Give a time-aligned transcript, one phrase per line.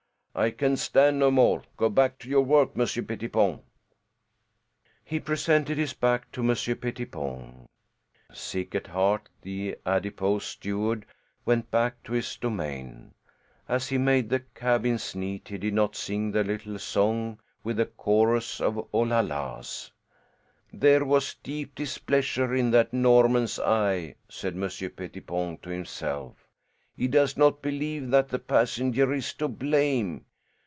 [0.33, 1.63] "I can stand no more.
[1.75, 3.59] Go back to your work, Monsieur Pettipon."
[5.03, 7.65] He presented his back to Monsieur Pettipon.
[8.31, 11.05] Sick at heart the adipose steward
[11.43, 13.13] went back to his domain.
[13.67, 17.85] As he made the cabins neat he did not sing the little song with the
[17.87, 19.91] chorus of "oo la las."
[20.71, 26.47] "There was deep displeasure in that Norman's eye," said Monsieur Pettipon to himself.
[26.93, 30.25] "He does not believe that the passenger is to blame.